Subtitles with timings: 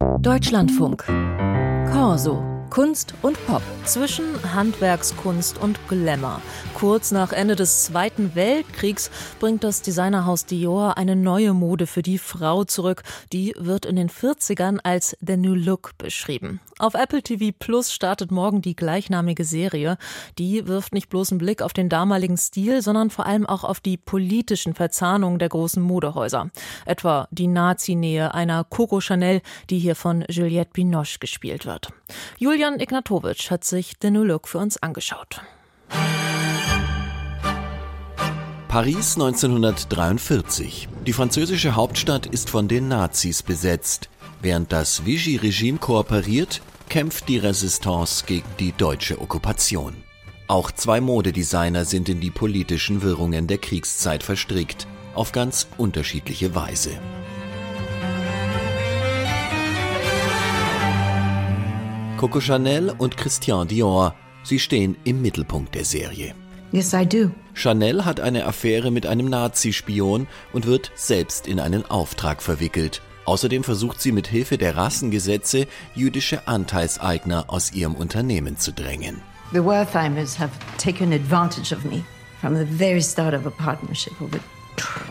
[0.00, 1.04] Deutschlandfunk.
[1.92, 2.49] Corso.
[2.70, 6.40] Kunst und Pop, zwischen Handwerkskunst und Glamour.
[6.74, 9.10] Kurz nach Ende des Zweiten Weltkriegs
[9.40, 13.02] bringt das Designerhaus Dior eine neue Mode für die Frau zurück.
[13.32, 16.60] Die wird in den 40ern als The New Look beschrieben.
[16.78, 19.98] Auf Apple TV Plus startet morgen die gleichnamige Serie.
[20.38, 23.80] Die wirft nicht bloß einen Blick auf den damaligen Stil, sondern vor allem auch auf
[23.80, 26.50] die politischen Verzahnungen der großen Modehäuser.
[26.86, 31.92] Etwa die Nazi-Nähe einer Coco Chanel, die hier von Juliette Binoche gespielt wird.
[32.38, 35.40] Julia Julian Ignatowitsch hat sich The New Look für uns angeschaut.
[38.68, 40.88] Paris 1943.
[41.06, 44.10] Die französische Hauptstadt ist von den Nazis besetzt.
[44.42, 46.60] Während das Vichy-Regime kooperiert,
[46.90, 49.94] kämpft die Resistance gegen die deutsche Okkupation.
[50.46, 56.90] Auch zwei Modedesigner sind in die politischen Wirrungen der Kriegszeit verstrickt, auf ganz unterschiedliche Weise.
[62.20, 64.14] Coco Chanel und Christian Dior.
[64.42, 66.34] Sie stehen im Mittelpunkt der Serie.
[66.70, 67.30] Yes, I do.
[67.54, 73.00] Chanel hat eine Affäre mit einem Nazi-Spion und wird selbst in einen Auftrag verwickelt.
[73.24, 79.22] Außerdem versucht sie mit Hilfe der Rassengesetze jüdische Anteilseigner aus ihrem Unternehmen zu drängen.
[79.54, 82.04] The Wertheimers have taken advantage of me
[82.42, 84.38] from the very start of a partnership over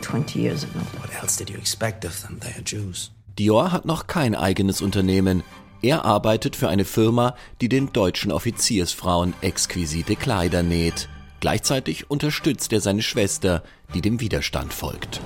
[0.00, 0.80] 20 years ago.
[0.98, 2.40] What else did you expect of them?
[2.40, 3.12] They are Jews.
[3.38, 5.44] Dior hat noch kein eigenes Unternehmen.
[5.86, 11.08] Er arbeitet für eine Firma, die den deutschen Offiziersfrauen exquisite Kleider näht.
[11.38, 13.62] Gleichzeitig unterstützt er seine Schwester,
[13.94, 15.20] die dem Widerstand folgt.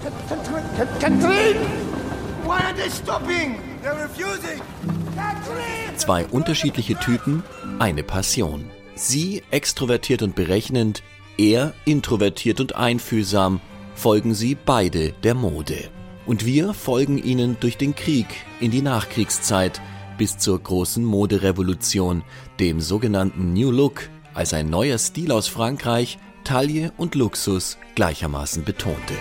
[5.96, 7.42] Zwei unterschiedliche Typen,
[7.78, 8.70] eine Passion.
[8.94, 11.02] Sie extrovertiert und berechnend,
[11.38, 13.62] er introvertiert und einfühlsam,
[13.94, 15.88] folgen sie beide der Mode.
[16.26, 18.26] Und wir folgen ihnen durch den Krieg
[18.60, 19.80] in die Nachkriegszeit,
[20.20, 22.22] bis zur großen Moderevolution,
[22.58, 29.14] dem sogenannten New Look, als ein neuer Stil aus Frankreich Taille und Luxus gleichermaßen betonte.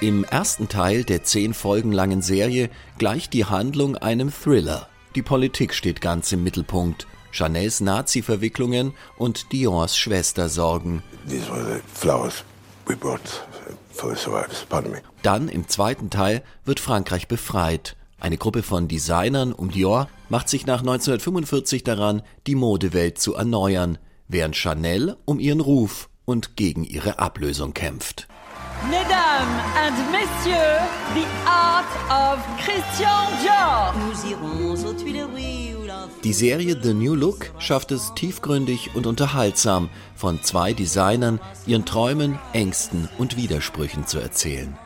[0.00, 4.88] Im ersten Teil der zehn Folgen langen Serie gleicht die Handlung einem Thriller.
[5.16, 7.08] Die Politik steht ganz im Mittelpunkt.
[7.32, 11.02] Chanels Nazi-Verwicklungen und Diors Schwestersorgen.
[11.28, 12.44] These were the flowers
[12.86, 13.44] we brought
[15.22, 17.96] Dann im zweiten Teil wird Frankreich befreit.
[18.18, 23.98] Eine Gruppe von Designern um Dior macht sich nach 1945 daran, die Modewelt zu erneuern,
[24.28, 28.26] während Chanel um ihren Ruf und gegen ihre Ablösung kämpft.
[28.90, 30.82] Mesdames and Messieurs,
[31.14, 33.94] the art of Christian Dior.
[33.94, 35.73] Nous irons aux Tuileries
[36.22, 42.38] Die Serie The New Look schafft es tiefgründig und unterhaltsam, von zwei Designern ihren Träumen,
[42.52, 44.76] Ängsten und Widersprüchen zu erzählen.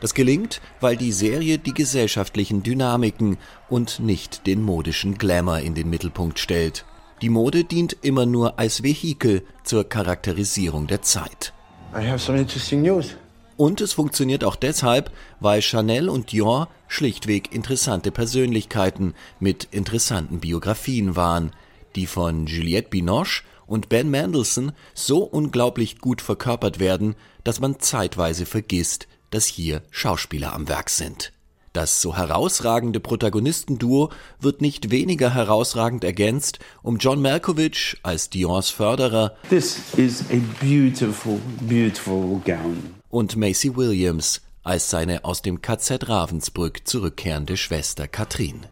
[0.00, 5.90] Das gelingt, weil die Serie die gesellschaftlichen Dynamiken und nicht den modischen Glamour in den
[5.90, 6.84] Mittelpunkt stellt.
[7.22, 11.52] Die Mode dient immer nur als Vehikel zur Charakterisierung der Zeit.
[11.94, 13.16] I have some interesting news.
[13.56, 15.10] Und es funktioniert auch deshalb,
[15.40, 21.52] weil Chanel und Dior schlichtweg interessante Persönlichkeiten mit interessanten Biografien waren,
[21.94, 28.46] die von Juliette Binoche und Ben Mendelssohn so unglaublich gut verkörpert werden, dass man zeitweise
[28.46, 31.32] vergisst, dass hier Schauspieler am Werk sind.
[31.72, 39.36] Das so herausragende Protagonistenduo wird nicht weniger herausragend ergänzt um John Malkovich als Diors Förderer
[39.48, 42.94] This is a beautiful, beautiful gown.
[43.14, 48.66] Und Macy Williams als seine aus dem KZ Ravensbrück zurückkehrende Schwester Katrin.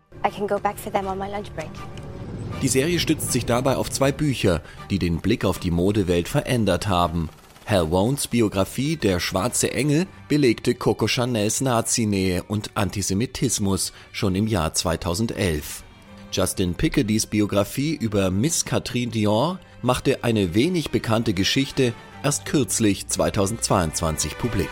[2.61, 6.89] Die Serie stützt sich dabei auf zwei Bücher, die den Blick auf die Modewelt verändert
[6.89, 7.29] haben.
[7.67, 14.75] Hal Wones Biografie Der schwarze Engel belegte Coco Chanels Nazinähe und Antisemitismus schon im Jahr
[14.75, 15.85] 2011.
[16.33, 24.39] Justin Picardys Biografie über Miss Catherine Dior machte eine wenig bekannte Geschichte erst kürzlich 2022
[24.39, 24.71] publik.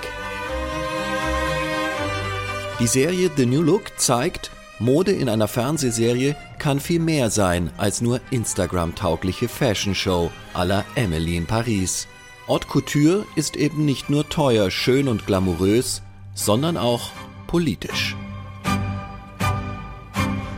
[2.78, 8.00] Die Serie The New Look zeigt, Mode in einer Fernsehserie kann viel mehr sein als
[8.00, 12.08] nur Instagram-taugliche Fashion-Show à la Emily in Paris.
[12.48, 16.00] Haute Couture ist eben nicht nur teuer, schön und glamourös,
[16.34, 17.10] sondern auch
[17.46, 18.16] politisch.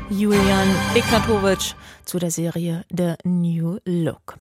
[0.08, 1.74] Julian Ignatowitsch
[2.04, 4.36] zu der Serie The New Look.